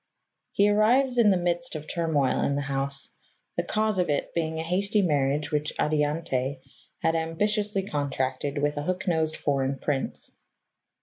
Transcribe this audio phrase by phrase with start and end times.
[0.51, 3.09] He arrives in the midst of turmoil in the house,
[3.55, 6.59] the cause of it being a hasty marriage which Adiante
[7.03, 10.31] had ambitiously contracted with a hook nosed foreign prince.